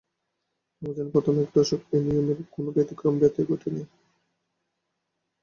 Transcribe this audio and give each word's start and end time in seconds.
অ্যামাজনের 0.81 1.13
প্রথম 1.13 1.35
এক 1.39 1.49
দশকে 1.55 1.95
এই 1.95 2.01
নিয়মের 2.05 2.37
তো 2.39 2.93
কোনো 2.99 3.15
ব্যতয়ই 3.19 3.47
ঘটেনি। 3.51 3.81